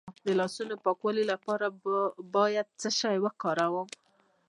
د 0.25 0.27
لاسونو 0.39 0.69
د 0.75 0.79
پاکوالي 0.85 1.23
لپاره 1.31 1.67
باید 2.35 2.67
څه 2.81 2.89
شی 2.99 3.17
وکاروم؟ 3.25 3.87